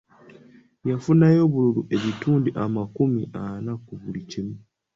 Yafunayo 0.89 1.39
obululu 1.47 1.81
ebitundu 1.95 2.49
amakumi 2.63 3.21
ana 3.45 3.71
ku 3.85 3.93
buli 4.01 4.21
kikumi. 4.29 4.55